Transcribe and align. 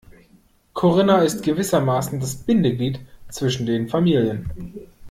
Corinna 0.73 1.19
ist 1.21 1.43
gewissermaßen 1.43 2.19
das 2.19 2.35
Bindeglied 2.37 3.01
zwischen 3.29 3.67
den 3.67 3.87
Familien. 3.87 4.49